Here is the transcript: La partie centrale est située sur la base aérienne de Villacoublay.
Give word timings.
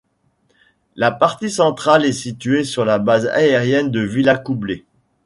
La 0.95 1.11
partie 1.11 1.51
centrale 1.51 2.05
est 2.05 2.11
située 2.11 2.63
sur 2.63 2.85
la 2.85 2.97
base 2.97 3.27
aérienne 3.27 3.91
de 3.91 3.99
Villacoublay. 4.01 4.83